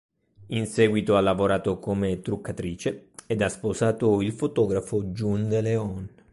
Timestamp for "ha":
1.15-1.21, 3.39-3.49